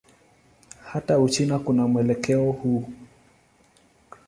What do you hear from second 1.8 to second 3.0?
mwelekeo huu.